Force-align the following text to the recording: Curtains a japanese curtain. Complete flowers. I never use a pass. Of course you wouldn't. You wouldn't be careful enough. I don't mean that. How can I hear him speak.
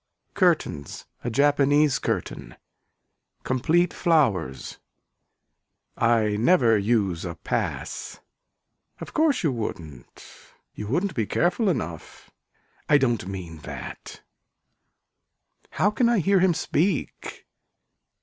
Curtains 0.33 1.05
a 1.23 1.29
japanese 1.29 1.99
curtain. 1.99 2.55
Complete 3.43 3.93
flowers. 3.93 4.79
I 5.95 6.37
never 6.37 6.75
use 6.75 7.23
a 7.23 7.35
pass. 7.35 8.19
Of 8.99 9.13
course 9.13 9.43
you 9.43 9.51
wouldn't. 9.51 10.25
You 10.73 10.87
wouldn't 10.87 11.13
be 11.13 11.27
careful 11.27 11.69
enough. 11.69 12.31
I 12.89 12.97
don't 12.97 13.27
mean 13.27 13.59
that. 13.59 14.23
How 15.69 15.91
can 15.91 16.09
I 16.09 16.17
hear 16.17 16.39
him 16.39 16.55
speak. 16.55 17.45